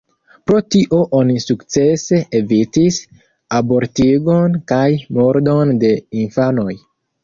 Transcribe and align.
Pro 0.51 0.61
tio 0.75 1.01
oni 1.17 1.35
sukcese 1.43 2.23
evitis 2.41 2.99
abortigon 3.61 4.61
kaj 4.75 4.85
murdon 5.23 5.81
de 5.87 5.97
infanoj. 6.29 6.73